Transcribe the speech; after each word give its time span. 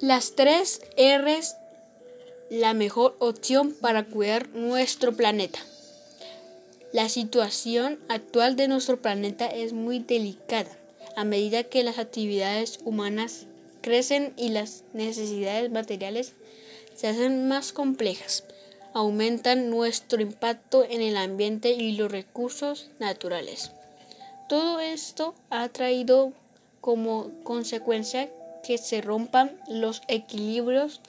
Las 0.00 0.36
tres 0.36 0.80
R's, 0.96 1.56
la 2.50 2.72
mejor 2.72 3.16
opción 3.18 3.74
para 3.80 4.04
cuidar 4.04 4.48
nuestro 4.50 5.16
planeta. 5.16 5.58
La 6.92 7.08
situación 7.08 7.98
actual 8.08 8.54
de 8.54 8.68
nuestro 8.68 9.02
planeta 9.02 9.46
es 9.46 9.72
muy 9.72 9.98
delicada 9.98 10.70
a 11.16 11.24
medida 11.24 11.64
que 11.64 11.82
las 11.82 11.98
actividades 11.98 12.78
humanas 12.84 13.46
crecen 13.80 14.34
y 14.36 14.50
las 14.50 14.84
necesidades 14.92 15.68
materiales 15.72 16.34
se 16.94 17.08
hacen 17.08 17.48
más 17.48 17.72
complejas. 17.72 18.44
Aumentan 18.94 19.68
nuestro 19.68 20.22
impacto 20.22 20.84
en 20.84 21.02
el 21.02 21.16
ambiente 21.16 21.72
y 21.72 21.96
los 21.96 22.12
recursos 22.12 22.88
naturales. 23.00 23.72
Todo 24.48 24.78
esto 24.78 25.34
ha 25.50 25.68
traído 25.70 26.32
como 26.80 27.32
consecuencia 27.42 28.30
que 28.62 28.78
se 28.78 29.00
rompan 29.00 29.58
los 29.68 30.02
equilibrios 30.08 31.00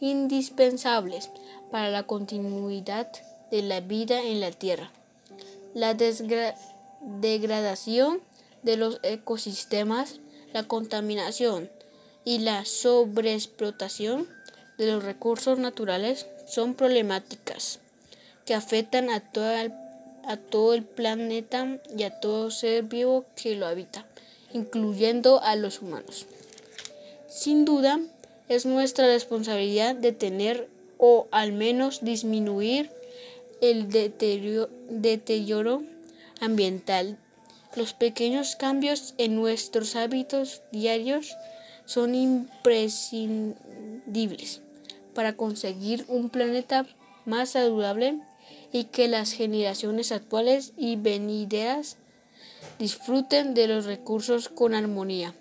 indispensables 0.00 1.30
para 1.70 1.90
la 1.90 2.04
continuidad 2.04 3.10
de 3.50 3.62
la 3.62 3.80
vida 3.80 4.22
en 4.22 4.40
la 4.40 4.50
Tierra. 4.50 4.90
La 5.74 5.96
degradación 7.00 8.20
de 8.62 8.76
los 8.76 9.00
ecosistemas, 9.02 10.20
la 10.52 10.64
contaminación 10.64 11.70
y 12.24 12.40
la 12.40 12.64
sobreexplotación 12.64 14.28
de 14.76 14.92
los 14.92 15.04
recursos 15.04 15.58
naturales 15.58 16.26
son 16.46 16.74
problemáticas 16.74 17.80
que 18.44 18.54
afectan 18.54 19.10
a, 19.10 19.22
a 20.24 20.36
todo 20.36 20.74
el 20.74 20.84
planeta 20.84 21.78
y 21.96 22.02
a 22.04 22.20
todo 22.20 22.50
ser 22.50 22.84
vivo 22.84 23.24
que 23.36 23.56
lo 23.56 23.66
habita, 23.66 24.06
incluyendo 24.52 25.42
a 25.42 25.56
los 25.56 25.82
humanos. 25.82 26.26
Sin 27.28 27.64
duda, 27.66 28.00
es 28.48 28.64
nuestra 28.64 29.06
responsabilidad 29.06 29.94
detener 29.94 30.70
o 30.96 31.28
al 31.30 31.52
menos 31.52 32.02
disminuir 32.02 32.90
el 33.60 33.90
deterioro, 33.90 35.82
ambiental. 36.40 37.18
Los 37.76 37.92
pequeños 37.92 38.56
cambios 38.56 39.12
en 39.18 39.36
nuestros 39.36 39.94
hábitos 39.94 40.62
diarios 40.72 41.36
son 41.84 42.14
imprescindibles 42.14 44.62
para 45.14 45.36
conseguir 45.36 46.06
un 46.08 46.30
planeta 46.30 46.86
más 47.26 47.50
saludable 47.50 48.18
y 48.72 48.84
que 48.84 49.06
las 49.06 49.32
generaciones 49.32 50.12
actuales 50.12 50.72
y 50.78 50.96
venideras 50.96 51.98
disfruten 52.78 53.52
de 53.52 53.68
los 53.68 53.84
recursos 53.84 54.48
con 54.48 54.74
armonía 54.74 55.34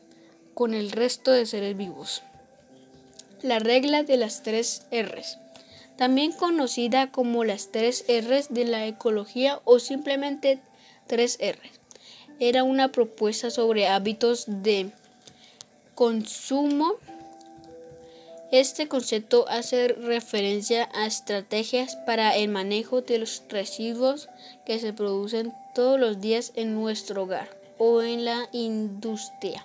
con 0.58 0.73
el 0.73 0.91
resto 0.91 1.30
de 1.30 1.45
seres 1.45 1.77
vivos. 1.77 2.23
La 3.44 3.59
regla 3.59 4.02
de 4.02 4.17
las 4.17 4.41
tres 4.41 4.88
R's, 4.91 5.38
también 5.97 6.31
conocida 6.31 7.11
como 7.11 7.44
las 7.44 7.72
tres 7.72 8.03
R's 8.08 8.47
de 8.50 8.66
la 8.66 8.88
ecología 8.88 9.61
o 9.66 9.78
simplemente 9.78 10.58
tres 11.05 11.38
R's, 11.39 11.80
era 12.39 12.63
una 12.63 12.91
propuesta 12.91 13.52
sobre 13.52 13.88
hábitos 13.88 14.45
de 14.47 14.89
consumo. 15.94 16.94
Este 18.52 18.88
concepto 18.88 19.47
hace 19.50 19.89
referencia 19.89 20.89
a 20.95 21.05
estrategias 21.05 21.97
para 21.97 22.35
el 22.35 22.50
manejo 22.50 23.02
de 23.02 23.19
los 23.19 23.44
residuos 23.47 24.28
que 24.66 24.80
se 24.80 24.91
producen 24.91 25.53
todos 25.75 26.00
los 26.00 26.19
días 26.19 26.52
en 26.55 26.73
nuestro 26.73 27.22
hogar 27.22 27.47
o 27.78 28.02
en 28.02 28.25
la 28.25 28.50
industria 28.53 29.63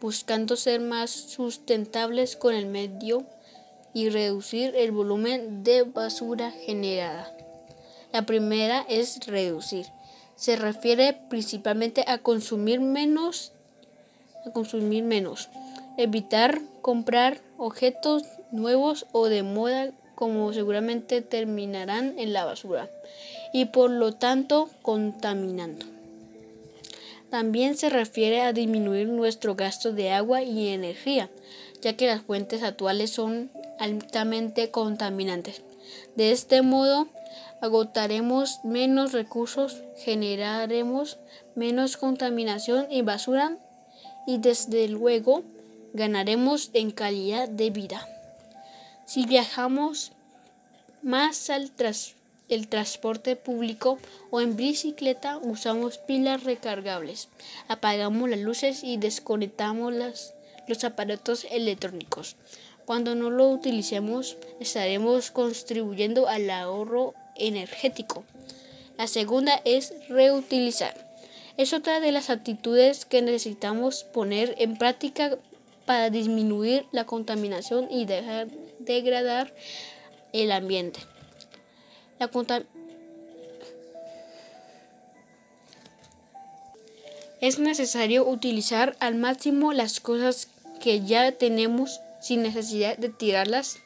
buscando 0.00 0.56
ser 0.56 0.80
más 0.80 1.10
sustentables 1.10 2.36
con 2.36 2.54
el 2.54 2.66
medio 2.66 3.24
y 3.92 4.08
reducir 4.10 4.74
el 4.76 4.90
volumen 4.90 5.64
de 5.64 5.82
basura 5.82 6.50
generada. 6.50 7.32
La 8.12 8.26
primera 8.26 8.84
es 8.88 9.26
reducir. 9.26 9.86
Se 10.36 10.56
refiere 10.56 11.18
principalmente 11.28 12.04
a 12.06 12.18
consumir 12.18 12.80
menos, 12.80 13.52
a 14.46 14.50
consumir 14.50 15.04
menos, 15.04 15.48
evitar 15.96 16.60
comprar 16.82 17.40
objetos 17.56 18.24
nuevos 18.50 19.06
o 19.12 19.28
de 19.28 19.42
moda 19.42 19.92
como 20.14 20.52
seguramente 20.52 21.22
terminarán 21.22 22.18
en 22.18 22.32
la 22.32 22.44
basura 22.44 22.90
y 23.52 23.66
por 23.66 23.90
lo 23.90 24.12
tanto 24.12 24.68
contaminando. 24.82 25.93
También 27.30 27.76
se 27.76 27.90
refiere 27.90 28.42
a 28.42 28.52
disminuir 28.52 29.08
nuestro 29.08 29.54
gasto 29.54 29.92
de 29.92 30.12
agua 30.12 30.42
y 30.42 30.68
energía, 30.68 31.30
ya 31.80 31.96
que 31.96 32.06
las 32.06 32.22
fuentes 32.22 32.62
actuales 32.62 33.10
son 33.10 33.50
altamente 33.78 34.70
contaminantes. 34.70 35.62
De 36.16 36.32
este 36.32 36.62
modo, 36.62 37.08
agotaremos 37.60 38.60
menos 38.62 39.12
recursos, 39.12 39.82
generaremos 39.96 41.18
menos 41.54 41.96
contaminación 41.96 42.86
y 42.90 43.02
basura 43.02 43.56
y 44.26 44.38
desde 44.38 44.88
luego 44.88 45.42
ganaremos 45.92 46.70
en 46.72 46.90
calidad 46.90 47.48
de 47.48 47.70
vida. 47.70 48.08
Si 49.06 49.26
viajamos 49.26 50.12
más 51.02 51.50
al 51.50 51.70
transporte, 51.70 52.23
el 52.48 52.68
transporte 52.68 53.36
público 53.36 53.98
o 54.30 54.40
en 54.40 54.56
bicicleta 54.56 55.38
usamos 55.38 55.98
pilas 55.98 56.44
recargables. 56.44 57.28
Apagamos 57.68 58.28
las 58.28 58.40
luces 58.40 58.84
y 58.84 58.96
desconectamos 58.96 59.94
los 60.66 60.84
aparatos 60.84 61.46
electrónicos. 61.50 62.36
Cuando 62.84 63.14
no 63.14 63.30
lo 63.30 63.48
utilicemos 63.48 64.36
estaremos 64.60 65.30
contribuyendo 65.30 66.28
al 66.28 66.50
ahorro 66.50 67.14
energético. 67.36 68.24
La 68.98 69.06
segunda 69.06 69.60
es 69.64 69.94
reutilizar. 70.08 70.94
Es 71.56 71.72
otra 71.72 72.00
de 72.00 72.12
las 72.12 72.30
actitudes 72.30 73.04
que 73.04 73.22
necesitamos 73.22 74.04
poner 74.04 74.54
en 74.58 74.76
práctica 74.76 75.38
para 75.86 76.10
disminuir 76.10 76.86
la 76.92 77.04
contaminación 77.04 77.88
y 77.90 78.06
dejar 78.06 78.48
degradar 78.80 79.52
el 80.32 80.52
ambiente. 80.52 81.00
Es 87.40 87.58
necesario 87.58 88.26
utilizar 88.26 88.96
al 89.00 89.16
máximo 89.16 89.72
las 89.72 90.00
cosas 90.00 90.48
que 90.80 91.00
ya 91.02 91.32
tenemos 91.32 92.00
sin 92.20 92.42
necesidad 92.42 92.96
de 92.96 93.10
tirarlas 93.10 93.76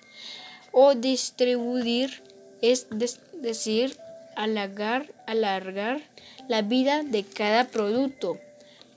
o 0.72 0.94
distribuir, 0.94 2.22
es 2.62 2.86
decir, 3.32 3.96
alargar, 4.36 5.12
alargar 5.26 6.00
la 6.46 6.62
vida 6.62 7.02
de 7.02 7.24
cada 7.24 7.64
producto. 7.64 8.38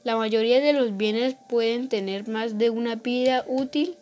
La 0.04 0.16
mayoría 0.16 0.60
de 0.60 0.74
los 0.74 0.96
bienes 0.98 1.36
pueden 1.50 1.90
tener 1.90 2.28
más 2.28 2.58
de 2.58 2.70
una 2.70 2.96
vida 2.96 3.46
útil, 3.48 3.98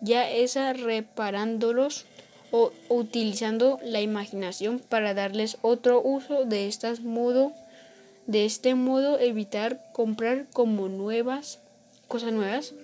ya 0.00 0.28
esa 0.28 0.72
reparándolos 0.72 2.04
o 2.50 2.72
utilizando 2.88 3.78
la 3.84 4.00
imaginación 4.00 4.80
para 4.80 5.14
darles 5.14 5.58
otro 5.62 6.00
uso 6.02 6.44
de 6.44 6.66
estas 6.68 7.00
modo 7.00 7.52
de 8.26 8.44
este 8.44 8.74
modo 8.74 9.18
evitar 9.18 9.80
comprar 9.92 10.46
como 10.52 10.88
nuevas 10.88 11.58
cosas 12.08 12.32
nuevas 12.32 12.74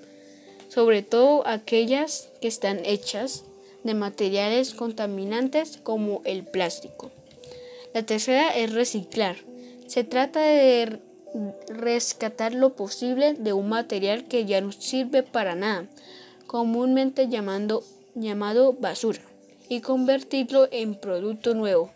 sobre 0.68 1.02
todo 1.02 1.46
aquellas 1.46 2.28
que 2.40 2.48
están 2.48 2.84
hechas 2.84 3.44
de 3.84 3.94
materiales 3.94 4.74
contaminantes 4.74 5.78
como 5.82 6.20
el 6.24 6.44
plástico. 6.44 7.12
La 7.94 8.02
tercera 8.02 8.50
es 8.50 8.72
reciclar. 8.72 9.36
Se 9.86 10.02
trata 10.02 10.40
de 10.40 11.00
rescatar 11.68 12.52
lo 12.52 12.74
posible 12.74 13.34
de 13.34 13.52
un 13.52 13.68
material 13.68 14.24
que 14.24 14.44
ya 14.44 14.60
no 14.60 14.72
sirve 14.72 15.22
para 15.22 15.54
nada, 15.54 15.86
comúnmente 16.46 17.28
llamando, 17.28 17.84
llamado 18.14 18.72
basura 18.72 19.20
y 19.68 19.80
convertirlo 19.80 20.68
en 20.70 20.94
producto 20.94 21.54
nuevo, 21.54 21.90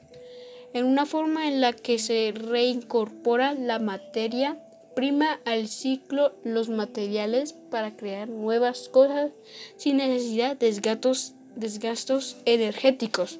en 0.72 0.86
una 0.86 1.06
forma 1.06 1.48
en 1.48 1.60
la 1.60 1.72
que 1.72 1.98
se 1.98 2.32
reincorpora 2.34 3.54
la 3.54 3.78
materia 3.78 4.58
prima 4.94 5.40
al 5.44 5.68
ciclo 5.68 6.32
los 6.44 6.68
materiales 6.68 7.54
para 7.70 7.96
crear 7.96 8.28
nuevas 8.28 8.88
cosas 8.88 9.30
sin 9.76 9.98
necesidad 9.98 10.56
de 10.56 10.66
desgastos, 10.66 11.34
desgastos 11.56 12.36
energéticos 12.44 13.38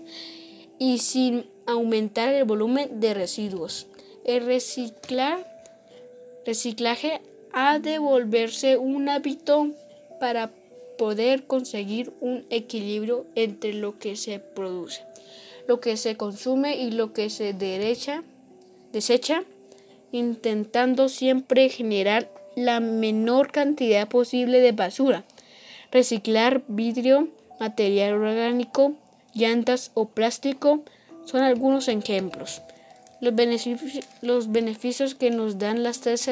y 0.78 0.98
sin 0.98 1.46
aumentar 1.66 2.32
el 2.34 2.44
volumen 2.44 3.00
de 3.00 3.14
residuos. 3.14 3.86
El 4.24 4.46
reciclar, 4.46 5.46
reciclaje 6.46 7.20
ha 7.52 7.78
de 7.78 7.98
volverse 7.98 8.76
un 8.76 9.08
hábito 9.08 9.70
para 10.20 10.50
poder 11.00 11.46
conseguir 11.46 12.12
un 12.20 12.44
equilibrio 12.50 13.24
entre 13.34 13.72
lo 13.72 13.98
que 13.98 14.16
se 14.16 14.38
produce, 14.38 15.00
lo 15.66 15.80
que 15.80 15.96
se 15.96 16.18
consume 16.18 16.76
y 16.76 16.90
lo 16.90 17.14
que 17.14 17.30
se 17.30 17.54
derecha, 17.54 18.22
desecha, 18.92 19.44
intentando 20.12 21.08
siempre 21.08 21.70
generar 21.70 22.30
la 22.54 22.80
menor 22.80 23.50
cantidad 23.50 24.08
posible 24.08 24.60
de 24.60 24.72
basura. 24.72 25.24
Reciclar 25.90 26.64
vidrio, 26.68 27.28
material 27.58 28.12
orgánico, 28.12 28.92
llantas 29.32 29.92
o 29.94 30.04
plástico 30.04 30.84
son 31.24 31.40
algunos 31.40 31.88
ejemplos. 31.88 32.60
Los 33.22 33.34
beneficios, 34.52 35.14
que 35.14 35.30
nos 35.30 35.58
dan 35.58 35.82
las 35.82 36.02
tres. 36.02 36.28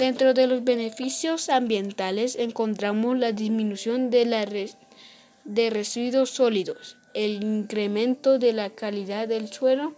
Dentro 0.00 0.32
de 0.32 0.46
los 0.46 0.64
beneficios 0.64 1.50
ambientales 1.50 2.34
encontramos 2.36 3.18
la 3.18 3.32
disminución 3.32 4.08
de, 4.08 4.24
la 4.24 4.46
de 4.46 5.68
residuos 5.68 6.30
sólidos, 6.30 6.96
el 7.12 7.44
incremento 7.44 8.38
de 8.38 8.54
la 8.54 8.70
calidad 8.70 9.28
del 9.28 9.52
suelo, 9.52 9.94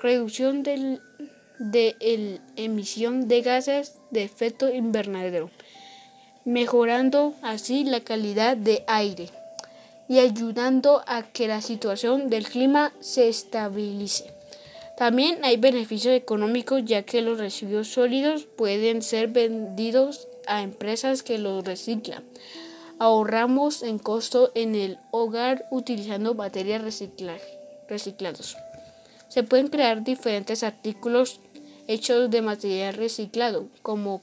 reducción 0.00 0.62
de 0.62 0.98
la 1.58 2.38
emisión 2.56 3.28
de 3.28 3.42
gases 3.42 3.98
de 4.10 4.22
efecto 4.22 4.72
invernadero, 4.72 5.50
mejorando 6.46 7.34
así 7.42 7.84
la 7.84 8.00
calidad 8.00 8.56
de 8.56 8.82
aire 8.86 9.28
y 10.08 10.20
ayudando 10.20 11.04
a 11.06 11.22
que 11.22 11.48
la 11.48 11.60
situación 11.60 12.30
del 12.30 12.48
clima 12.48 12.94
se 13.00 13.28
estabilice. 13.28 14.33
También 14.96 15.44
hay 15.44 15.56
beneficios 15.56 16.14
económicos 16.14 16.82
ya 16.84 17.02
que 17.02 17.20
los 17.20 17.38
residuos 17.38 17.88
sólidos 17.88 18.44
pueden 18.44 19.02
ser 19.02 19.28
vendidos 19.28 20.28
a 20.46 20.62
empresas 20.62 21.22
que 21.22 21.38
los 21.38 21.64
reciclan. 21.64 22.22
Ahorramos 23.00 23.82
en 23.82 23.98
costo 23.98 24.52
en 24.54 24.76
el 24.76 24.98
hogar 25.10 25.66
utilizando 25.70 26.34
materias 26.34 26.80
reciclados. 27.88 28.56
Se 29.28 29.42
pueden 29.42 29.66
crear 29.66 30.04
diferentes 30.04 30.62
artículos 30.62 31.40
hechos 31.88 32.30
de 32.30 32.40
material 32.40 32.94
reciclado 32.94 33.66
como 33.82 34.22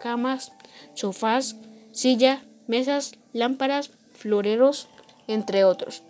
camas, 0.00 0.52
sofás, 0.94 1.56
sillas, 1.92 2.40
mesas, 2.66 3.12
lámparas, 3.34 3.90
floreros, 4.14 4.88
entre 5.28 5.64
otros. 5.64 6.02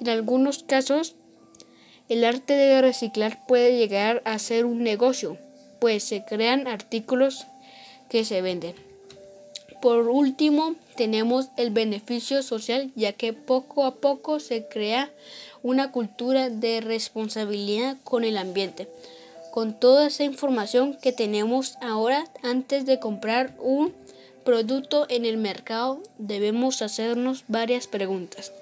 En 0.00 0.08
algunos 0.08 0.62
casos, 0.62 1.16
el 2.08 2.24
arte 2.24 2.52
de 2.52 2.80
reciclar 2.80 3.44
puede 3.46 3.76
llegar 3.76 4.22
a 4.24 4.38
ser 4.38 4.64
un 4.64 4.82
negocio, 4.82 5.38
pues 5.80 6.04
se 6.04 6.24
crean 6.24 6.68
artículos 6.68 7.46
que 8.08 8.24
se 8.24 8.42
venden. 8.42 8.74
Por 9.82 10.08
último, 10.08 10.74
tenemos 10.96 11.48
el 11.56 11.70
beneficio 11.70 12.42
social, 12.42 12.90
ya 12.94 13.12
que 13.12 13.32
poco 13.32 13.84
a 13.84 13.96
poco 13.96 14.40
se 14.40 14.66
crea 14.66 15.10
una 15.62 15.92
cultura 15.92 16.48
de 16.48 16.80
responsabilidad 16.80 17.96
con 18.02 18.24
el 18.24 18.38
ambiente. 18.38 18.88
Con 19.52 19.78
toda 19.78 20.06
esa 20.06 20.24
información 20.24 20.96
que 21.00 21.12
tenemos 21.12 21.76
ahora, 21.80 22.26
antes 22.42 22.86
de 22.86 22.98
comprar 22.98 23.54
un 23.58 23.92
producto 24.44 25.06
en 25.08 25.24
el 25.24 25.36
mercado, 25.36 26.02
debemos 26.18 26.82
hacernos 26.82 27.44
varias 27.48 27.86
preguntas. 27.86 28.52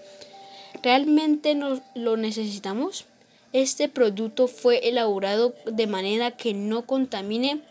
¿Realmente 0.83 1.57
lo 1.95 2.17
necesitamos? 2.17 3.07
Este 3.55 3.89
producto 3.89 4.49
fue 4.49 4.89
elaborado 4.89 5.55
de 5.65 5.87
manera 5.87 6.33
que 6.33 6.55
no 6.55 6.87
contamine 6.87 7.63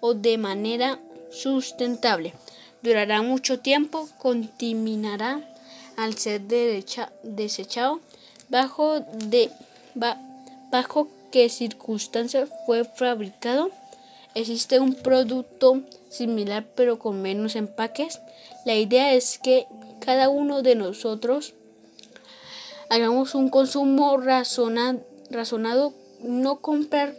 o 0.00 0.12
de 0.12 0.36
manera 0.36 1.00
sustentable. 1.30 2.34
Durará 2.82 3.22
mucho 3.22 3.58
tiempo, 3.58 4.10
contaminará 4.18 5.40
al 5.96 6.18
ser 6.18 6.42
desechado, 7.22 8.00
bajo, 8.50 9.06
qué 11.30 11.48
circunstancias 11.48 12.50
fue 12.66 12.84
fabricado. 12.84 13.70
Existe 14.34 14.80
un 14.80 14.92
producto 14.92 15.80
similar 16.10 16.66
pero 16.74 16.98
con 16.98 17.22
menos 17.22 17.56
empaques. 17.56 18.20
La 18.66 18.74
idea 18.74 19.14
es 19.14 19.38
que 19.38 19.66
cada 19.98 20.28
uno 20.28 20.60
de 20.60 20.74
nosotros 20.74 21.54
hagamos 22.90 23.34
un 23.34 23.48
consumo 23.48 24.18
razonado, 25.32 25.94
no 26.22 26.60
comprar 26.60 27.16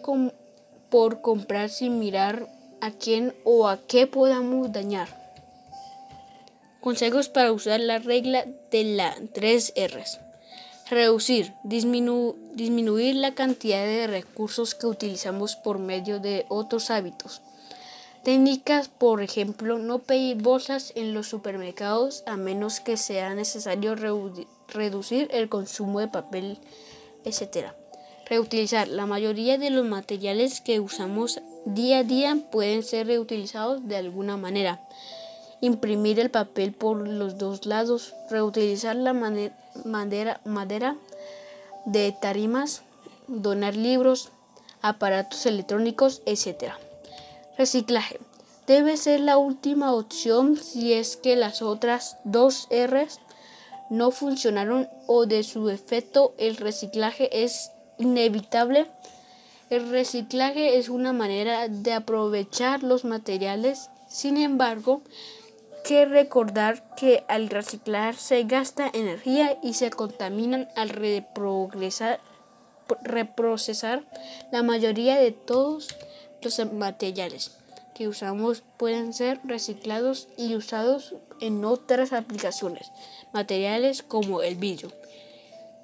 por 0.90 1.22
comprar 1.22 1.70
sin 1.70 2.00
mirar 2.00 2.48
a 2.82 2.92
quién 2.92 3.34
o 3.44 3.68
a 3.68 3.86
qué 3.88 4.08
podamos 4.08 4.72
dañar. 4.72 5.22
Consejos 6.82 7.30
para 7.30 7.52
usar 7.52 7.80
la 7.80 8.00
regla 8.00 8.46
de 8.72 8.84
la 8.84 9.16
3 9.34 9.74
R's. 9.76 10.20
Reducir, 10.90 11.54
disminuir 11.64 13.16
la 13.16 13.34
cantidad 13.34 13.86
de 13.86 14.06
recursos 14.06 14.76
que 14.76 14.86
utilizamos 14.86 15.56
por 15.56 15.80
medio 15.80 16.20
de 16.20 16.46
otros 16.50 16.92
hábitos. 16.92 17.42
Técnicas, 18.24 18.90
por 18.90 19.22
ejemplo, 19.22 19.80
no 19.80 20.00
pedir 20.00 20.42
bolsas 20.42 20.92
en 20.96 21.14
los 21.14 21.28
supermercados 21.28 22.24
a 22.26 22.38
menos 22.38 22.80
que 22.80 22.98
sea 22.98 23.34
necesario 23.34 23.96
reducir 24.68 25.30
el 25.32 25.50
consumo 25.50 26.00
de 26.00 26.08
papel, 26.10 26.58
etc. 27.26 27.74
Reutilizar. 28.26 28.88
La 28.88 29.06
mayoría 29.06 29.58
de 29.58 29.70
los 29.70 29.86
materiales 29.86 30.62
que 30.62 30.80
usamos 30.80 31.42
día 31.66 32.00
a 32.00 32.04
día 32.04 32.38
pueden 32.52 32.84
ser 32.84 33.08
reutilizados 33.08 33.88
de 33.88 33.98
alguna 33.98 34.38
manera. 34.38 34.80
Imprimir 35.62 36.20
el 36.20 36.32
papel 36.32 36.74
por 36.74 37.08
los 37.08 37.38
dos 37.38 37.66
lados. 37.66 38.14
Reutilizar 38.30 38.96
la 38.96 39.14
madera, 39.14 40.42
madera 40.46 40.96
de 41.86 42.16
tarimas. 42.20 42.84
Donar 43.28 43.76
libros, 43.76 44.30
aparatos 44.82 45.46
electrónicos, 45.46 46.22
etc. 46.26 46.74
Reciclaje. 47.58 48.20
Debe 48.68 48.96
ser 48.96 49.20
la 49.20 49.38
última 49.38 49.94
opción 49.94 50.58
si 50.58 50.94
es 50.94 51.18
que 51.18 51.36
las 51.36 51.62
otras 51.62 52.18
dos 52.24 52.70
R's 52.72 53.20
no 53.90 54.12
funcionaron 54.12 54.90
o 55.08 55.26
de 55.26 55.44
su 55.44 55.70
efecto 55.70 56.34
el 56.38 56.56
reciclaje 56.56 57.44
es 57.44 57.73
inevitable. 57.98 58.88
El 59.70 59.90
reciclaje 59.90 60.78
es 60.78 60.90
una 60.90 61.14
manera 61.14 61.68
de 61.68 61.94
aprovechar 61.94 62.84
los 62.84 63.06
materiales. 63.06 63.90
Sin 64.08 64.38
embargo, 64.38 65.02
que 65.84 66.06
recordar 66.06 66.96
que 66.96 67.24
al 67.28 67.50
reciclar 67.50 68.16
se 68.16 68.44
gasta 68.44 68.90
energía 68.94 69.58
y 69.62 69.74
se 69.74 69.90
contaminan 69.90 70.70
al 70.76 70.90
reprocesar 73.04 74.04
la 74.52 74.64
mayoría 74.64 75.18
de 75.18 75.32
todos 75.32 75.90
los 76.42 76.60
materiales 76.74 77.58
que 77.94 78.08
usamos 78.08 78.64
pueden 78.78 79.14
ser 79.14 79.40
reciclados 79.44 80.28
y 80.38 80.56
usados 80.56 81.16
en 81.40 81.64
otras 81.64 82.14
aplicaciones. 82.14 82.92
Materiales 83.34 84.04
como 84.04 84.42
el 84.42 84.56
vidrio 84.56 84.92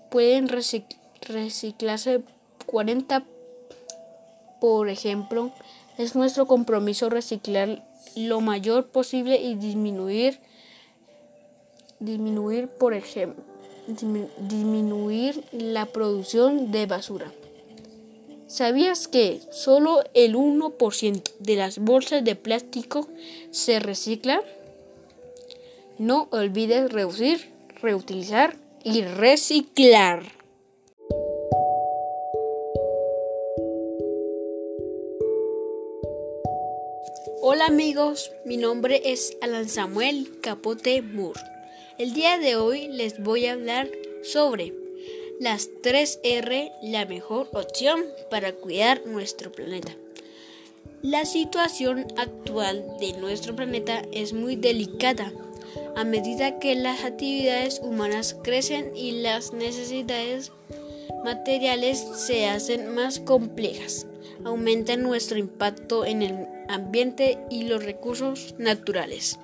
pueden 0.10 0.48
reciclarse 1.22 2.22
40 2.66 3.26
por 4.62 4.90
ejemplo. 4.90 5.52
Es 5.98 6.16
nuestro 6.16 6.46
compromiso 6.46 7.10
reciclar 7.10 7.86
lo 8.16 8.42
mayor 8.42 8.88
posible 8.88 9.42
y 9.42 9.56
disminuir 9.56 10.40
disminuir 12.00 12.68
por 12.68 12.94
ejemplo 12.94 13.44
disminuir 14.38 15.44
la 15.52 15.86
producción 15.88 16.72
de 16.72 16.86
basura. 16.86 17.32
¿Sabías 18.48 19.08
que 19.08 19.42
solo 19.52 20.04
el 20.14 20.36
1% 20.36 21.22
de 21.40 21.56
las 21.56 21.80
bolsas 21.80 22.24
de 22.24 22.36
plástico 22.36 23.08
se 23.52 23.80
recicla? 23.80 24.42
No 25.98 26.28
olvides 26.32 26.92
reducir, 26.92 27.52
reutilizar 27.82 28.56
y 28.84 29.02
reciclar. 29.02 30.39
Hola 37.52 37.66
amigos, 37.66 38.32
mi 38.46 38.58
nombre 38.58 39.02
es 39.06 39.36
Alan 39.42 39.68
Samuel 39.68 40.40
Capote 40.40 41.02
Moore. 41.02 41.42
El 41.98 42.14
día 42.14 42.38
de 42.38 42.56
hoy 42.56 42.90
les 42.90 43.24
voy 43.24 43.48
a 43.48 43.54
hablar 43.54 43.90
sobre 44.22 44.72
las 45.40 45.68
3R 45.82 46.72
la 46.84 47.08
mejor 47.08 47.50
opción 47.54 48.06
para 48.30 48.54
cuidar 48.54 49.02
nuestro 49.08 49.52
planeta. 49.52 49.96
La 51.02 51.26
situación 51.26 52.06
actual 52.18 52.86
de 53.00 53.14
nuestro 53.14 53.56
planeta 53.56 54.04
es 54.12 54.32
muy 54.32 54.56
delicada 54.56 55.34
a 55.96 56.04
medida 56.04 56.60
que 56.60 56.76
las 56.76 57.04
actividades 57.04 57.82
humanas 57.84 58.38
crecen 58.44 58.96
y 58.96 59.24
las 59.24 59.54
necesidades 59.54 60.52
materiales 61.24 62.06
se 62.14 62.46
hacen 62.46 62.94
más 62.94 63.20
complejas. 63.20 64.06
Aumenta 64.46 64.96
nuestro 64.96 65.38
impacto 65.38 66.06
en 66.06 66.22
el 66.22 66.48
ambiente 66.68 67.40
y 67.50 67.64
los 67.64 67.84
recursos 67.84 68.56
naturales. 68.58 69.40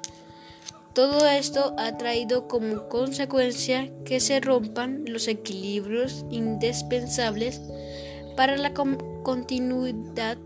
Todo 0.93 1.27
esto 1.27 1.75
ha 1.77 1.97
traído 1.97 2.47
como 2.47 2.87
consecuencia 2.87 3.91
que 4.05 4.21
se 4.21 4.39
rompan 4.39 5.03
los 5.05 5.27
equilibrios 5.27 6.25
indispensables 6.31 7.59
para 8.37 8.55
la 8.55 8.73
continuidad 8.73 10.37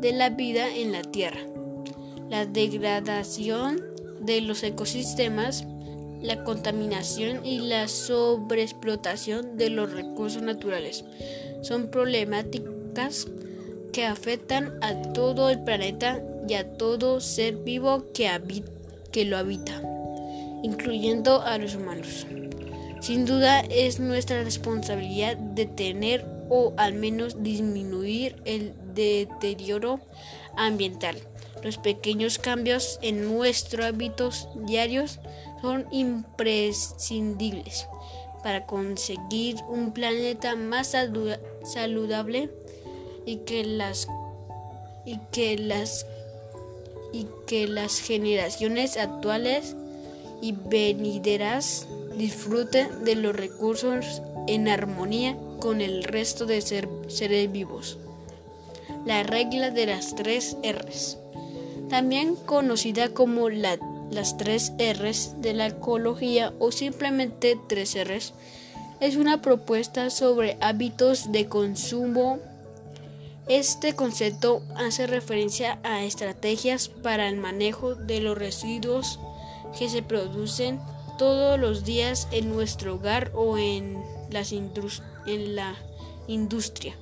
de 0.00 0.12
la 0.12 0.30
vida 0.30 0.74
en 0.74 0.92
la 0.92 1.02
Tierra. 1.02 1.40
La 2.30 2.46
degradación 2.46 3.84
de 4.20 4.40
los 4.40 4.62
ecosistemas, 4.62 5.66
la 6.22 6.44
contaminación 6.44 7.44
y 7.44 7.58
la 7.58 7.88
sobreexplotación 7.88 9.56
de 9.58 9.70
los 9.70 9.92
recursos 9.92 10.42
naturales 10.42 11.04
son 11.62 11.88
problemáticas 11.88 13.26
que 13.92 14.06
afectan 14.06 14.78
a 14.82 15.02
todo 15.12 15.50
el 15.50 15.62
planeta 15.62 16.22
y 16.48 16.54
a 16.54 16.72
todo 16.76 17.20
ser 17.20 17.56
vivo 17.56 18.04
que, 18.12 18.30
que 19.12 19.24
lo 19.24 19.36
habita, 19.36 19.82
incluyendo 20.62 21.42
a 21.42 21.58
los 21.58 21.74
humanos. 21.74 22.26
Sin 23.00 23.26
duda 23.26 23.60
es 23.60 24.00
nuestra 24.00 24.42
responsabilidad 24.42 25.36
detener 25.36 26.26
o 26.50 26.72
al 26.76 26.94
menos 26.94 27.42
disminuir 27.42 28.36
el 28.44 28.74
deterioro 28.94 30.00
ambiental. 30.56 31.16
Los 31.62 31.78
pequeños 31.78 32.38
cambios 32.38 32.98
en 33.02 33.24
nuestros 33.24 33.86
hábitos 33.86 34.48
diarios 34.54 35.20
son 35.60 35.86
imprescindibles 35.90 37.86
para 38.42 38.66
conseguir 38.66 39.56
un 39.68 39.92
planeta 39.92 40.54
más 40.56 40.94
saludable 41.64 42.50
y 43.28 43.36
que 43.44 43.62
las 43.62 44.08
y 45.04 45.18
que 45.32 45.58
las 45.58 46.06
y 47.12 47.26
que 47.46 47.68
las 47.68 48.00
generaciones 48.00 48.96
actuales 48.96 49.76
y 50.40 50.52
venideras 50.52 51.86
disfruten 52.16 53.04
de 53.04 53.16
los 53.16 53.36
recursos 53.36 54.22
en 54.46 54.66
armonía 54.66 55.36
con 55.60 55.82
el 55.82 56.04
resto 56.04 56.46
de 56.46 56.62
seres 56.62 57.52
vivos. 57.52 57.98
La 59.04 59.22
regla 59.24 59.70
de 59.70 59.84
las 59.84 60.14
tres 60.14 60.56
R's, 60.62 61.18
también 61.90 62.34
conocida 62.34 63.10
como 63.10 63.50
las 63.50 64.36
tres 64.38 64.72
R's 64.78 65.34
de 65.42 65.52
la 65.52 65.66
ecología 65.66 66.54
o 66.58 66.72
simplemente 66.72 67.58
tres 67.68 67.94
R's, 67.94 68.32
es 69.00 69.16
una 69.16 69.42
propuesta 69.42 70.08
sobre 70.08 70.56
hábitos 70.62 71.30
de 71.30 71.46
consumo. 71.46 72.38
Este 73.48 73.94
concepto 73.94 74.62
hace 74.76 75.06
referencia 75.06 75.78
a 75.82 76.04
estrategias 76.04 76.90
para 76.90 77.30
el 77.30 77.38
manejo 77.38 77.94
de 77.94 78.20
los 78.20 78.36
residuos 78.36 79.18
que 79.78 79.88
se 79.88 80.02
producen 80.02 80.78
todos 81.16 81.58
los 81.58 81.82
días 81.82 82.28
en 82.30 82.50
nuestro 82.50 82.96
hogar 82.96 83.32
o 83.34 83.56
en 83.56 84.02
las 84.30 84.52
la 85.26 85.76
industria, 86.26 86.94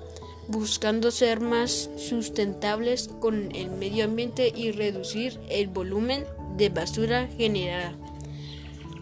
buscando 0.46 1.10
ser 1.10 1.40
más 1.40 1.90
sustentables 1.96 3.10
con 3.20 3.52
el 3.52 3.70
medio 3.72 4.04
ambiente 4.04 4.52
y 4.54 4.70
reducir 4.70 5.40
el 5.48 5.66
volumen 5.66 6.24
de 6.56 6.68
basura 6.68 7.28
generada. 7.36 7.92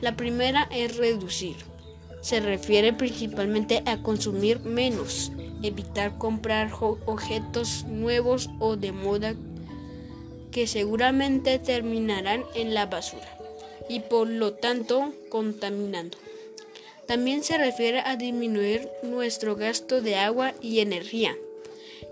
La 0.00 0.16
primera 0.16 0.66
es 0.72 0.96
reducir. 0.96 1.56
Se 2.22 2.40
refiere 2.40 2.94
principalmente 2.94 3.82
a 3.84 3.98
consumir 4.02 4.60
menos, 4.60 5.30
evitar 5.66 6.18
comprar 6.18 6.70
objetos 6.80 7.84
nuevos 7.84 8.50
o 8.58 8.76
de 8.76 8.92
moda 8.92 9.34
que 10.50 10.66
seguramente 10.66 11.58
terminarán 11.58 12.44
en 12.54 12.74
la 12.74 12.86
basura 12.86 13.28
y 13.88 14.00
por 14.00 14.28
lo 14.28 14.52
tanto 14.52 15.12
contaminando. 15.28 16.16
También 17.06 17.42
se 17.42 17.58
refiere 17.58 18.00
a 18.00 18.16
disminuir 18.16 18.88
nuestro 19.02 19.56
gasto 19.56 20.00
de 20.00 20.16
agua 20.16 20.54
y 20.60 20.80
energía, 20.80 21.36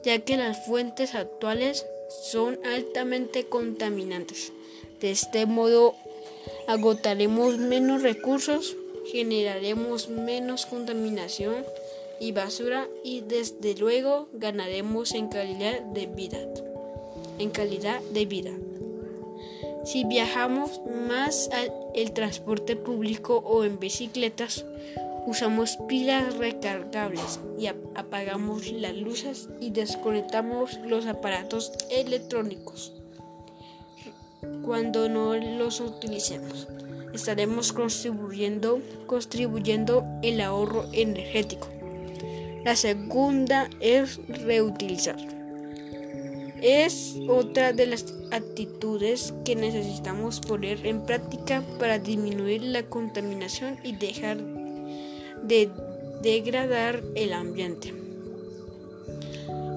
ya 0.04 0.18
que 0.18 0.36
las 0.36 0.66
fuentes 0.66 1.14
actuales 1.14 1.86
son 2.30 2.58
altamente 2.64 3.44
contaminantes. 3.44 4.52
De 5.00 5.10
este 5.10 5.46
modo 5.46 5.94
agotaremos 6.66 7.58
menos 7.58 8.02
recursos, 8.02 8.76
generaremos 9.10 10.08
menos 10.08 10.66
contaminación 10.66 11.64
y 12.22 12.30
basura 12.30 12.88
y 13.02 13.22
desde 13.22 13.74
luego 13.74 14.28
ganaremos 14.32 15.12
en 15.12 15.26
calidad 15.26 15.80
de 15.80 16.06
vida. 16.06 16.38
En 17.40 17.50
calidad 17.50 18.00
de 18.12 18.26
vida. 18.26 18.52
Si 19.84 20.04
viajamos 20.04 20.80
más 21.08 21.50
al 21.52 21.72
el 21.94 22.12
transporte 22.12 22.76
público 22.76 23.42
o 23.44 23.64
en 23.64 23.80
bicicletas, 23.80 24.64
usamos 25.26 25.76
pilas 25.88 26.36
recargables 26.36 27.40
y 27.58 27.66
apagamos 27.66 28.70
las 28.70 28.94
luces 28.94 29.48
y 29.60 29.70
desconectamos 29.70 30.78
los 30.86 31.06
aparatos 31.06 31.72
electrónicos 31.90 32.92
cuando 34.64 35.08
no 35.08 35.34
los 35.34 35.80
utilicemos. 35.80 36.68
Estaremos 37.12 37.72
contribuyendo, 37.72 38.80
contribuyendo 39.06 40.04
el 40.22 40.40
ahorro 40.40 40.86
energético. 40.92 41.81
La 42.64 42.76
segunda 42.76 43.68
es 43.80 44.20
reutilizar 44.28 45.42
es 46.62 47.16
otra 47.28 47.72
de 47.72 47.86
las 47.86 48.06
actitudes 48.30 49.34
que 49.44 49.56
necesitamos 49.56 50.38
poner 50.38 50.86
en 50.86 51.04
práctica 51.04 51.64
para 51.80 51.98
disminuir 51.98 52.62
la 52.62 52.84
contaminación 52.84 53.78
y 53.82 53.96
dejar 53.96 54.38
de 55.42 55.68
degradar 56.22 57.02
el 57.16 57.32
ambiente. 57.32 57.92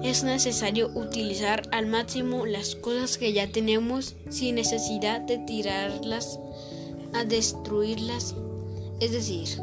Es 0.04 0.22
necesario 0.22 0.88
utilizar 0.94 1.62
al 1.72 1.86
máximo 1.86 2.46
las 2.46 2.76
cosas 2.76 3.18
que 3.18 3.32
ya 3.32 3.50
tenemos 3.50 4.14
sin 4.30 4.54
necesidad 4.54 5.20
de 5.20 5.38
tirarlas 5.38 6.38
a 7.12 7.24
destruirlas, 7.24 8.36
es 9.00 9.10
decir, 9.10 9.60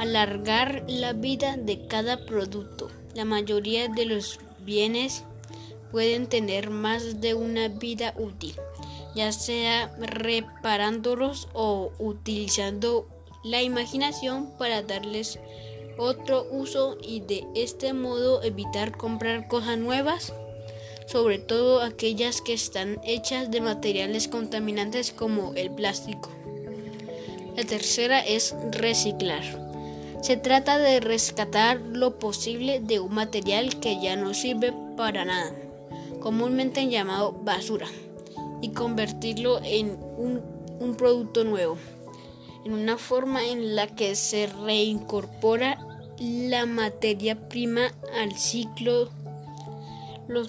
alargar 0.00 0.82
la 0.88 1.12
vida 1.12 1.58
de 1.58 1.86
cada 1.86 2.24
producto. 2.24 2.88
La 3.14 3.26
mayoría 3.26 3.86
de 3.88 4.06
los 4.06 4.40
bienes 4.64 5.24
pueden 5.92 6.26
tener 6.26 6.70
más 6.70 7.20
de 7.20 7.34
una 7.34 7.68
vida 7.68 8.14
útil, 8.16 8.54
ya 9.14 9.30
sea 9.30 9.94
reparándolos 9.98 11.48
o 11.52 11.92
utilizando 11.98 13.06
la 13.44 13.62
imaginación 13.62 14.50
para 14.58 14.80
darles 14.80 15.38
otro 15.98 16.46
uso 16.50 16.96
y 17.02 17.20
de 17.20 17.46
este 17.54 17.92
modo 17.92 18.42
evitar 18.42 18.96
comprar 18.96 19.48
cosas 19.48 19.76
nuevas, 19.76 20.32
sobre 21.08 21.38
todo 21.38 21.82
aquellas 21.82 22.40
que 22.40 22.54
están 22.54 22.98
hechas 23.04 23.50
de 23.50 23.60
materiales 23.60 24.28
contaminantes 24.28 25.12
como 25.12 25.52
el 25.56 25.70
plástico. 25.70 26.30
La 27.54 27.64
tercera 27.64 28.20
es 28.20 28.54
reciclar. 28.70 29.59
Se 30.22 30.36
trata 30.36 30.78
de 30.78 31.00
rescatar 31.00 31.80
lo 31.80 32.18
posible 32.18 32.80
de 32.80 33.00
un 33.00 33.14
material 33.14 33.80
que 33.80 34.00
ya 34.00 34.16
no 34.16 34.34
sirve 34.34 34.72
para 34.96 35.24
nada 35.24 35.52
comúnmente 36.20 36.86
llamado 36.86 37.32
basura, 37.32 37.86
y 38.62 38.70
convertirlo 38.70 39.60
en 39.64 39.98
un, 40.16 40.94
producto 40.96 41.44
nuevo, 41.44 41.78
en 42.64 42.74
una 42.74 42.98
forma 42.98 43.46
en 43.46 43.74
la 43.74 43.86
que 43.86 44.14
se 44.14 44.46
reincorpora 44.46 45.78
la 46.18 46.66
materia 46.66 47.48
prima 47.48 47.92
al 48.20 48.36
ciclo, 48.36 49.08
los, 50.28 50.48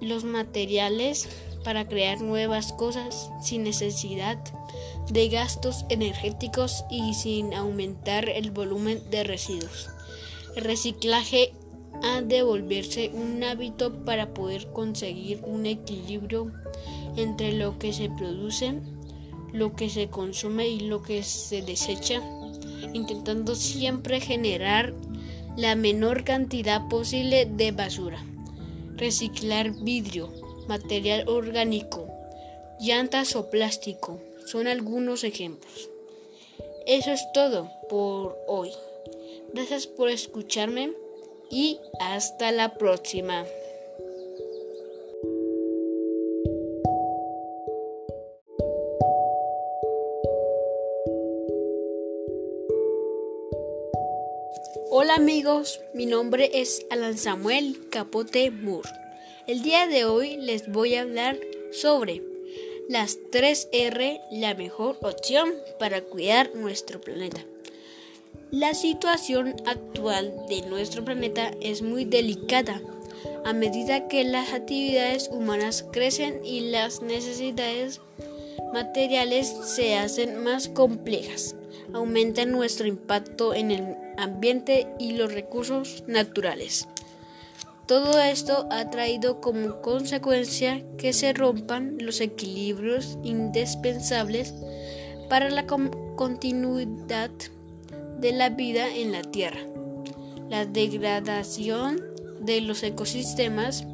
los 0.00 0.24
materiales 0.24 1.28
para 1.64 1.88
crear 1.88 2.20
nuevas 2.20 2.72
cosas 2.72 3.30
sin 3.42 3.64
necesidad 3.64 4.38
de 5.08 5.28
gastos 5.28 5.84
energéticos 5.88 6.84
y 6.90 7.14
sin 7.14 7.54
aumentar 7.54 8.28
el 8.28 8.50
volumen 8.50 9.00
de 9.10 9.24
residuos. 9.24 9.88
El 10.56 10.64
reciclaje 10.64 11.52
ha 12.02 12.22
de 12.22 12.42
volverse 12.42 13.10
un 13.12 13.42
hábito 13.44 14.04
para 14.04 14.32
poder 14.32 14.72
conseguir 14.72 15.42
un 15.44 15.66
equilibrio 15.66 16.52
entre 17.16 17.52
lo 17.52 17.78
que 17.78 17.92
se 17.92 18.08
produce, 18.08 18.74
lo 19.52 19.74
que 19.74 19.90
se 19.90 20.08
consume 20.08 20.68
y 20.68 20.80
lo 20.80 21.02
que 21.02 21.22
se 21.22 21.62
desecha, 21.62 22.22
intentando 22.92 23.54
siempre 23.54 24.20
generar 24.20 24.94
la 25.56 25.74
menor 25.74 26.24
cantidad 26.24 26.88
posible 26.88 27.46
de 27.46 27.72
basura. 27.72 28.24
Reciclar 28.96 29.72
vidrio, 29.72 30.32
material 30.68 31.28
orgánico, 31.28 32.06
llantas 32.78 33.34
o 33.34 33.50
plástico 33.50 34.20
son 34.50 34.66
algunos 34.66 35.22
ejemplos. 35.22 35.90
Eso 36.84 37.12
es 37.12 37.24
todo 37.32 37.70
por 37.88 38.36
hoy. 38.48 38.72
Gracias 39.52 39.86
por 39.86 40.08
escucharme 40.08 40.92
y 41.50 41.78
hasta 42.00 42.50
la 42.50 42.74
próxima. 42.74 43.46
Hola 54.90 55.14
amigos, 55.14 55.80
mi 55.94 56.06
nombre 56.06 56.50
es 56.54 56.84
Alan 56.90 57.16
Samuel 57.16 57.88
Capote 57.90 58.50
Moore. 58.50 58.88
El 59.46 59.62
día 59.62 59.86
de 59.86 60.04
hoy 60.04 60.36
les 60.38 60.70
voy 60.70 60.96
a 60.96 61.02
hablar 61.02 61.38
sobre 61.70 62.29
las 62.90 63.20
3R 63.30 64.20
la 64.32 64.56
mejor 64.56 64.98
opción 65.02 65.54
para 65.78 66.00
cuidar 66.00 66.56
nuestro 66.56 67.00
planeta. 67.00 67.40
La 68.50 68.74
situación 68.74 69.54
actual 69.64 70.34
de 70.48 70.62
nuestro 70.62 71.04
planeta 71.04 71.52
es 71.60 71.82
muy 71.82 72.04
delicada. 72.04 72.82
A 73.44 73.52
medida 73.52 74.08
que 74.08 74.24
las 74.24 74.52
actividades 74.52 75.30
humanas 75.32 75.86
crecen 75.92 76.44
y 76.44 76.62
las 76.72 77.00
necesidades 77.00 78.00
materiales 78.74 79.54
se 79.66 79.96
hacen 79.96 80.42
más 80.42 80.66
complejas, 80.66 81.54
aumenta 81.92 82.44
nuestro 82.44 82.88
impacto 82.88 83.54
en 83.54 83.70
el 83.70 83.96
ambiente 84.18 84.88
y 84.98 85.12
los 85.12 85.32
recursos 85.32 86.02
naturales. 86.08 86.88
Todo 87.90 88.20
esto 88.20 88.68
ha 88.70 88.88
traído 88.88 89.40
como 89.40 89.80
consecuencia 89.82 90.80
que 90.96 91.12
se 91.12 91.32
rompan 91.32 91.98
los 91.98 92.20
equilibrios 92.20 93.18
indispensables 93.24 94.54
para 95.28 95.50
la 95.50 95.66
continuidad 95.66 97.32
de 98.20 98.30
la 98.30 98.50
vida 98.50 98.94
en 98.94 99.10
la 99.10 99.22
Tierra. 99.22 99.58
La 100.48 100.66
degradación 100.66 102.00
de 102.40 102.60
los 102.60 102.84
ecosistemas, 102.84 103.84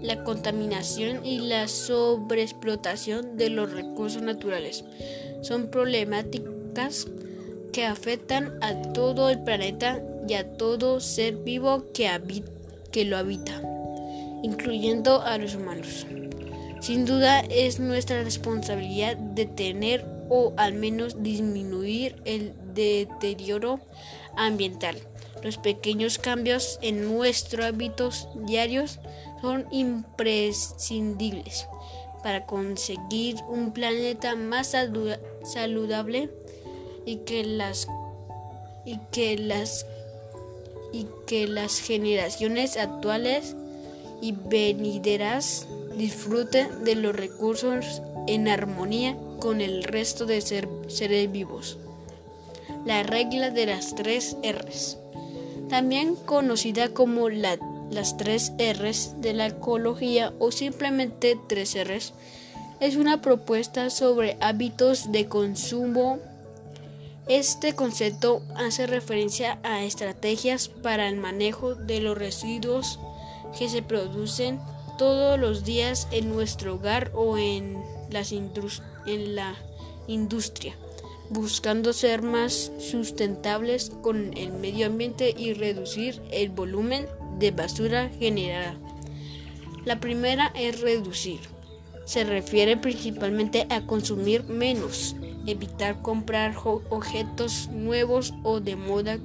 la 0.00 0.22
contaminación 0.22 1.26
y 1.26 1.40
la 1.40 1.66
sobreexplotación 1.66 3.36
de 3.36 3.50
los 3.50 3.72
recursos 3.72 4.22
naturales 4.22 4.84
son 5.42 5.72
problemáticas 5.72 7.08
que 7.72 7.84
afectan 7.84 8.56
a 8.60 8.92
todo 8.92 9.28
el 9.28 9.42
planeta 9.42 10.00
y 10.28 10.34
a 10.34 10.52
todo 10.52 11.00
ser 11.00 11.34
vivo 11.38 11.86
que 11.92 12.06
habita 12.06 12.59
que 12.90 13.04
lo 13.04 13.16
habita, 13.16 13.62
incluyendo 14.42 15.22
a 15.22 15.38
los 15.38 15.54
humanos. 15.54 16.06
Sin 16.80 17.04
duda 17.04 17.40
es 17.40 17.78
nuestra 17.78 18.22
responsabilidad 18.22 19.16
detener 19.16 20.06
o 20.30 20.54
al 20.56 20.74
menos 20.74 21.22
disminuir 21.22 22.16
el 22.24 22.54
deterioro 22.74 23.80
ambiental. 24.36 24.96
Los 25.42 25.58
pequeños 25.58 26.18
cambios 26.18 26.78
en 26.82 27.06
nuestros 27.06 27.66
hábitos 27.66 28.28
diarios 28.46 28.98
son 29.40 29.66
imprescindibles 29.70 31.66
para 32.22 32.46
conseguir 32.46 33.36
un 33.48 33.72
planeta 33.72 34.36
más 34.36 34.74
saludable 35.42 36.30
y 37.06 37.16
que 37.18 37.44
las 37.44 37.88
y 38.84 38.98
que 39.10 39.36
las 39.38 39.86
y 40.92 41.06
que 41.26 41.46
las 41.46 41.80
generaciones 41.80 42.76
actuales 42.76 43.56
y 44.20 44.32
venideras 44.32 45.66
disfruten 45.96 46.84
de 46.84 46.94
los 46.94 47.14
recursos 47.14 48.02
en 48.26 48.48
armonía 48.48 49.16
con 49.38 49.60
el 49.60 49.84
resto 49.84 50.26
de 50.26 50.40
seres 50.40 51.32
vivos. 51.32 51.78
La 52.84 53.02
regla 53.02 53.50
de 53.50 53.66
las 53.66 53.94
tres 53.94 54.36
R's, 54.42 54.98
también 55.68 56.14
conocida 56.16 56.90
como 56.90 57.28
las 57.28 58.16
tres 58.16 58.52
R's 58.58 59.14
de 59.20 59.32
la 59.32 59.46
ecología 59.46 60.32
o 60.38 60.50
simplemente 60.50 61.38
tres 61.48 61.76
R's, 61.76 62.12
es 62.80 62.96
una 62.96 63.20
propuesta 63.20 63.90
sobre 63.90 64.38
hábitos 64.40 65.12
de 65.12 65.28
consumo 65.28 66.18
este 67.30 67.76
concepto 67.76 68.42
hace 68.56 68.88
referencia 68.88 69.60
a 69.62 69.84
estrategias 69.84 70.68
para 70.68 71.08
el 71.08 71.16
manejo 71.16 71.76
de 71.76 72.00
los 72.00 72.18
residuos 72.18 72.98
que 73.56 73.68
se 73.68 73.82
producen 73.82 74.58
todos 74.98 75.38
los 75.38 75.64
días 75.64 76.08
en 76.10 76.28
nuestro 76.28 76.74
hogar 76.74 77.12
o 77.14 77.38
en, 77.38 77.84
en 79.06 79.34
la 79.36 79.54
industria, 80.08 80.74
buscando 81.28 81.92
ser 81.92 82.22
más 82.22 82.72
sustentables 82.80 83.92
con 84.02 84.36
el 84.36 84.50
medio 84.50 84.86
ambiente 84.86 85.32
y 85.38 85.52
reducir 85.52 86.20
el 86.32 86.50
volumen 86.50 87.06
de 87.38 87.52
basura 87.52 88.10
generada. 88.18 88.74
La 89.84 90.00
primera 90.00 90.50
es 90.56 90.80
reducir. 90.80 91.38
Se 92.06 92.24
refiere 92.24 92.76
principalmente 92.76 93.68
a 93.70 93.86
consumir 93.86 94.42
menos 94.42 95.14
evitar 95.50 96.02
comprar 96.02 96.54
objetos 96.64 97.68
nuevos 97.68 98.32
o 98.42 98.60
de 98.60 98.76
moda 98.76 99.18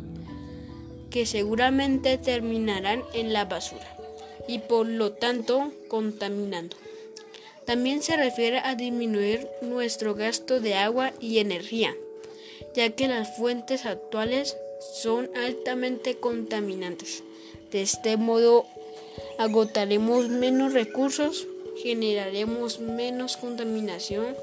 que 1.10 1.26
seguramente 1.26 2.18
terminarán 2.18 3.04
en 3.14 3.32
la 3.32 3.46
basura 3.46 3.96
y 4.48 4.60
por 4.60 4.88
lo 4.88 5.14
tanto 5.14 5.72
contaminando. 5.88 6.76
También 7.66 8.04
se 8.04 8.16
refiere 8.16 8.60
a 8.60 8.76
disminuir 8.76 9.48
nuestro 9.62 10.14
gasto 10.14 10.60
de 10.60 10.76
agua 10.76 11.14
y 11.20 11.40
energía, 11.40 11.96
ya 12.76 12.92
que 12.92 13.08
las 13.08 13.36
fuentes 13.38 13.86
actuales 13.86 14.56
son 14.94 15.30
altamente 15.36 16.18
contaminantes. 16.18 17.24
De 17.72 17.82
este 17.82 18.18
modo 18.18 18.66
agotaremos 19.40 20.30
menos 20.30 20.74
recursos, 20.74 21.48
generaremos 21.82 22.80
menos 22.80 23.38
contaminación 23.38 24.36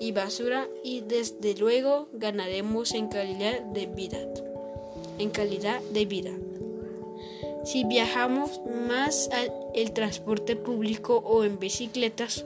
y 0.00 0.12
basura 0.12 0.68
y 0.82 1.00
desde 1.00 1.54
luego 1.54 2.08
ganaremos 2.12 2.92
en 2.92 3.08
calidad 3.08 3.60
de 3.60 3.86
vida. 3.86 4.18
En 5.18 5.30
calidad 5.30 5.80
de 5.92 6.04
vida. 6.06 6.32
Si 7.64 7.84
viajamos 7.84 8.60
más 8.88 9.30
al 9.32 9.50
el 9.74 9.92
transporte 9.92 10.54
público 10.54 11.16
o 11.24 11.44
en 11.44 11.58
bicicletas, 11.58 12.44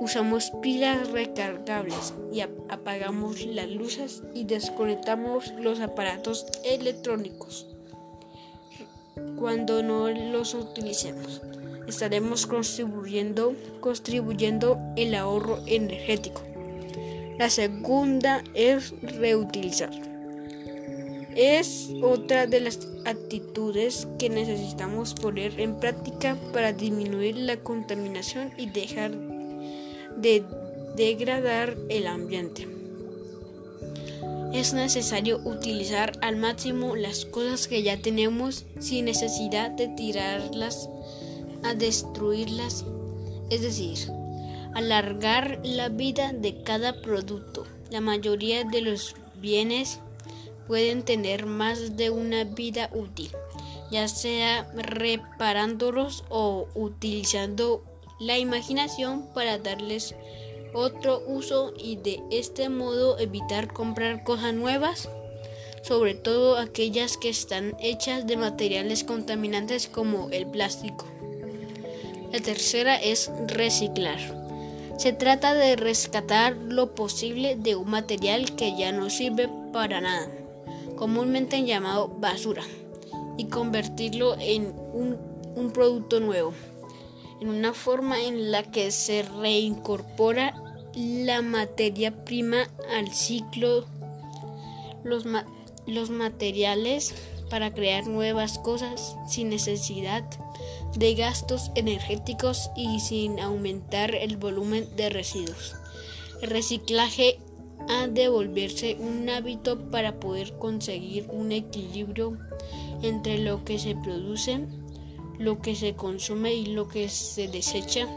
usamos 0.00 0.52
pilas 0.62 1.10
recargables 1.10 2.12
y 2.32 2.40
apagamos 2.40 3.44
las 3.46 3.68
luces 3.68 4.22
y 4.34 4.44
desconectamos 4.44 5.52
los 5.60 5.80
aparatos 5.80 6.46
electrónicos 6.64 7.66
cuando 9.38 9.82
no 9.82 10.10
los 10.10 10.54
utilicemos. 10.54 11.40
Estaremos 11.86 12.46
contribuyendo, 12.46 13.54
contribuyendo 13.80 14.78
el 14.96 15.14
ahorro 15.14 15.60
energético. 15.66 16.42
La 17.38 17.50
segunda 17.50 18.42
es 18.54 18.92
reutilizar. 19.00 19.90
Es 21.36 21.88
otra 22.02 22.48
de 22.48 22.58
las 22.58 22.80
actitudes 23.04 24.08
que 24.18 24.28
necesitamos 24.28 25.14
poner 25.14 25.60
en 25.60 25.78
práctica 25.78 26.36
para 26.52 26.72
disminuir 26.72 27.36
la 27.36 27.56
contaminación 27.58 28.52
y 28.58 28.66
dejar 28.66 29.12
de 30.16 30.42
degradar 30.96 31.76
el 31.88 32.08
ambiente. 32.08 32.66
Es 34.52 34.74
necesario 34.74 35.38
utilizar 35.44 36.18
al 36.22 36.34
máximo 36.34 36.96
las 36.96 37.24
cosas 37.24 37.68
que 37.68 37.84
ya 37.84 38.02
tenemos 38.02 38.64
sin 38.80 39.04
necesidad 39.04 39.70
de 39.70 39.86
tirarlas 39.86 40.88
a 41.62 41.74
destruirlas, 41.74 42.84
es 43.50 43.62
decir, 43.62 44.17
alargar 44.78 45.58
la 45.64 45.88
vida 45.88 46.32
de 46.32 46.62
cada 46.62 47.02
producto. 47.02 47.66
La 47.90 48.00
mayoría 48.00 48.62
de 48.62 48.80
los 48.80 49.16
bienes 49.40 49.98
pueden 50.68 51.02
tener 51.02 51.46
más 51.46 51.96
de 51.96 52.10
una 52.10 52.44
vida 52.44 52.88
útil, 52.94 53.30
ya 53.90 54.06
sea 54.06 54.70
reparándolos 54.76 56.24
o 56.28 56.68
utilizando 56.74 57.82
la 58.20 58.38
imaginación 58.38 59.26
para 59.34 59.58
darles 59.58 60.14
otro 60.72 61.24
uso 61.26 61.72
y 61.76 61.96
de 61.96 62.22
este 62.30 62.68
modo 62.68 63.18
evitar 63.18 63.72
comprar 63.72 64.22
cosas 64.22 64.54
nuevas, 64.54 65.08
sobre 65.82 66.14
todo 66.14 66.56
aquellas 66.56 67.16
que 67.16 67.30
están 67.30 67.74
hechas 67.80 68.28
de 68.28 68.36
materiales 68.36 69.02
contaminantes 69.02 69.88
como 69.88 70.30
el 70.30 70.46
plástico. 70.46 71.04
La 72.30 72.38
tercera 72.38 72.94
es 72.94 73.28
reciclar. 73.48 74.37
Se 74.98 75.12
trata 75.12 75.54
de 75.54 75.76
rescatar 75.76 76.56
lo 76.56 76.96
posible 76.96 77.54
de 77.54 77.76
un 77.76 77.88
material 77.88 78.56
que 78.56 78.76
ya 78.76 78.90
no 78.90 79.10
sirve 79.10 79.48
para 79.72 80.00
nada, 80.00 80.28
comúnmente 80.96 81.62
llamado 81.62 82.08
basura, 82.08 82.64
y 83.36 83.44
convertirlo 83.44 84.36
en 84.40 84.74
un, 84.92 85.70
producto 85.72 86.18
nuevo, 86.18 86.52
en 87.40 87.48
una 87.48 87.74
forma 87.74 88.20
en 88.20 88.50
la 88.50 88.64
que 88.64 88.90
se 88.90 89.22
reincorpora 89.22 90.60
la 90.96 91.42
materia 91.42 92.24
prima 92.24 92.68
al 92.90 93.12
ciclo, 93.12 93.86
los, 95.04 95.24
los 95.86 96.10
materiales 96.10 97.14
para 97.48 97.72
crear 97.72 98.08
nuevas 98.08 98.58
cosas 98.58 99.14
sin 99.28 99.48
necesidad 99.48 100.24
de 100.96 101.14
gastos 101.14 101.70
energéticos 101.74 102.70
y 102.76 103.00
sin 103.00 103.40
aumentar 103.40 104.14
el 104.14 104.36
volumen 104.36 104.88
de 104.96 105.10
residuos. 105.10 105.76
El 106.42 106.50
reciclaje 106.50 107.38
ha 107.88 108.06
de 108.06 108.28
volverse 108.28 108.96
un 108.98 109.28
hábito 109.28 109.90
para 109.90 110.18
poder 110.20 110.54
conseguir 110.58 111.26
un 111.30 111.52
equilibrio 111.52 112.38
entre 113.02 113.38
lo 113.38 113.64
que 113.64 113.78
se 113.78 113.94
produce, 113.94 114.60
lo 115.38 115.60
que 115.60 115.74
se 115.74 115.94
consume 115.94 116.54
y 116.54 116.66
lo 116.66 116.88
que 116.88 117.08
se 117.08 117.48
desecha, 117.48 118.08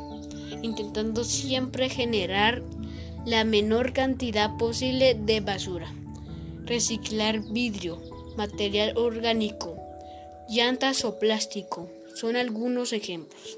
intentando 0.62 1.24
siempre 1.24 1.90
generar 1.90 2.64
la 3.26 3.44
menor 3.44 3.94
cantidad 3.94 4.58
posible 4.58 5.14
de 5.14 5.40
basura. 5.42 5.94
Reciclar 6.66 7.42
vidrio, 7.52 8.02
material 8.36 8.98
orgánico, 8.98 9.76
llantas 10.50 11.06
o 11.06 11.20
plástico 11.20 11.90
son 12.22 12.36
algunos 12.36 12.94
ejemplos. 12.94 13.58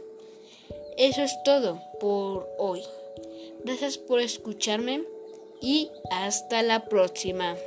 Eso 0.97 1.21
es 1.21 1.35
todo 1.43 1.81
por 1.99 2.47
hoy. 2.57 2.81
Gracias 3.65 3.97
por 3.97 4.21
escucharme 4.21 5.03
y 5.61 5.89
hasta 6.09 6.63
la 6.63 6.85
próxima. 6.85 7.57